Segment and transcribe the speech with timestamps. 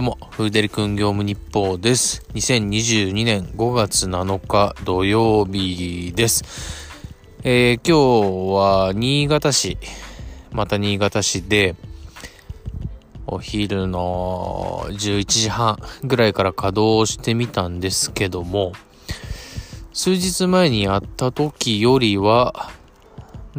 [0.00, 2.24] どうも、フーデリ君業務日報です。
[2.32, 6.42] 2022年5月7日土曜日です。
[7.44, 9.76] えー、今日は新潟市、
[10.52, 11.76] また新潟市で、
[13.26, 18.72] お昼の11時半ぐらいから稼働してみたんですけども、
[19.92, 22.70] 数日前にやった時よりは、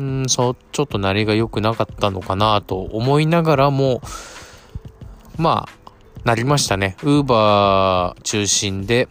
[0.01, 4.01] ん、そう、ちょっと鳴りが良くなかったのかなと思いながらも、
[5.37, 5.80] まあ、
[6.23, 6.97] なりましたね。
[7.01, 9.07] ウーバー中心で、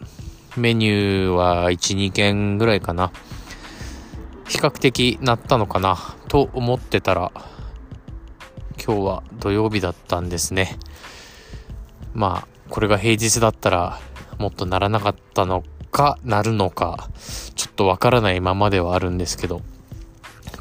[0.55, 3.11] メニューは1、2件ぐらいかな。
[4.47, 5.97] 比較的なったのかな
[6.29, 7.33] と思ってたら、
[8.83, 10.79] 今日は土曜日だったんですね。
[12.13, 13.99] まあ、これが平日だったら、
[14.37, 17.09] もっとならなかったのか、なるのか、
[17.55, 19.61] ちょっとわからないままではあるんですけど、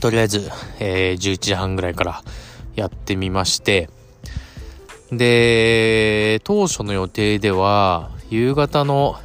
[0.00, 2.24] とりあえず、えー、11時半ぐらいから
[2.74, 3.88] やってみまして、
[5.12, 9.16] で、当初の予定では、夕方の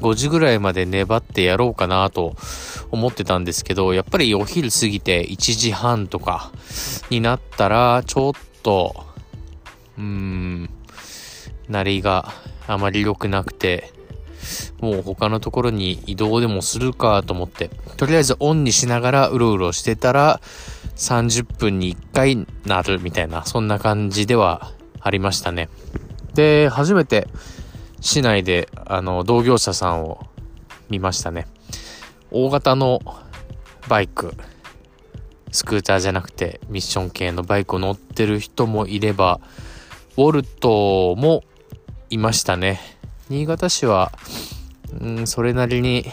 [0.00, 2.36] 5時ぐらいまで粘ってやろうかなと
[2.90, 6.52] 思ってたんですけど、やっぱりお昼過ぎて1時半とか
[7.10, 8.32] になったら、ちょっ
[8.62, 9.04] と、
[9.98, 10.70] うーん、
[11.68, 12.32] なりが
[12.68, 13.92] あまり良くなくて、
[14.80, 20.40] もう他のところに移動でもするかと思って、とりあえずオンにしながらうろうろしてたら、
[20.96, 25.68] 30分に1回なるみたいな、そんな感じではありましたね。
[26.34, 27.28] で、初めて
[28.00, 30.26] 市内であの同業者さんを
[30.88, 31.46] 見ましたね。
[32.30, 33.00] 大型の
[33.88, 34.34] バイク、
[35.50, 39.40] スクーターじゃなくてミッション系のバイクを乗ってる人もいれば、
[40.16, 41.42] ウォルトも
[42.08, 42.80] いましたね。
[43.28, 44.12] 新潟市は、
[45.00, 46.06] うん、それなりに、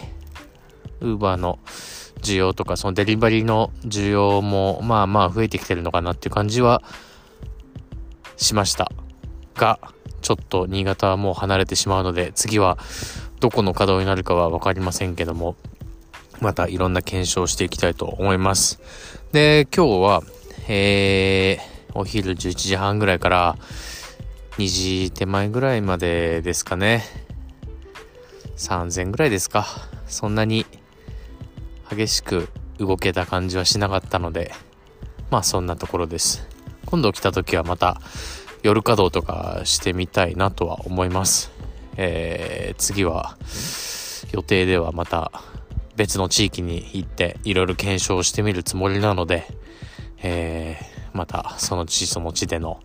[1.01, 1.59] ウーバーの
[2.21, 6.81] 需要とか、そのデリバリーの需要も、まあまあ増えてきてるのかなっていう感じは
[8.39, 8.91] しました
[9.55, 9.79] が、
[10.21, 12.77] ちょっと新潟はもう離れてしまうので、次は
[13.39, 15.55] どこの稼働になるかは分かりませんけども、
[16.41, 18.79] またいろんな検証していきたいと思います。
[19.31, 20.23] で、今日は、
[20.67, 23.57] えー、お昼11時半ぐらいから
[24.57, 27.03] 2時手前ぐらいまでですかね。
[28.57, 29.67] 3000ぐらいですか。
[30.07, 30.65] そんなに
[31.89, 34.51] 激しく動けた感じはしなかったので、
[35.29, 36.58] まあそんなところです。
[36.89, 38.01] 今度来た時はまた
[38.63, 41.51] 夜稼働とかしてみたいなとは思います。
[41.97, 43.37] えー、次は
[44.31, 45.31] 予定ではまた
[45.95, 49.45] 別の地域に行っていろいろ検証してみるつもりなので、
[50.23, 52.79] えー、またその地その地での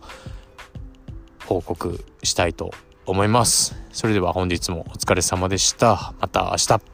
[1.47, 2.73] 報告したいと
[3.07, 3.75] 思います。
[3.91, 6.13] それでは本日もお疲れ様でした。
[6.21, 6.94] また明日。